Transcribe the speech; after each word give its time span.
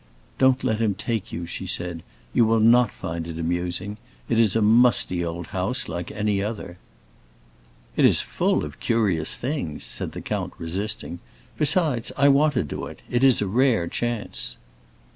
"Don't 0.39 0.63
let 0.63 0.81
him 0.81 0.95
take 0.95 1.31
you," 1.31 1.45
she 1.45 1.67
said; 1.67 2.01
"you 2.33 2.43
will 2.43 2.59
not 2.59 2.89
find 2.89 3.27
it 3.27 3.37
amusing. 3.37 3.97
It 4.29 4.39
is 4.39 4.55
a 4.55 4.61
musty 4.63 5.23
old 5.23 5.45
house, 5.53 5.87
like 5.87 6.11
any 6.11 6.41
other." 6.41 6.79
"It 7.95 8.03
is 8.03 8.19
full 8.19 8.65
of 8.65 8.79
curious 8.79 9.37
things," 9.37 9.83
said 9.83 10.13
the 10.13 10.21
count, 10.21 10.53
resisting. 10.57 11.19
"Besides, 11.55 12.11
I 12.17 12.29
want 12.29 12.53
to 12.55 12.63
do 12.63 12.87
it; 12.87 13.03
it 13.11 13.23
is 13.23 13.43
a 13.43 13.47
rare 13.47 13.85
chance." 13.87 14.57